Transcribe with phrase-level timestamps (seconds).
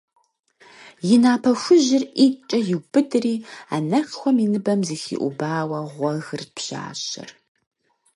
[1.13, 3.35] И напэ хужьыр ӀитӀкӀэ иубыдри,
[3.75, 7.29] анэшхуэм и ныбэм зыхиӀубауэ гъуэгырт пщащэр.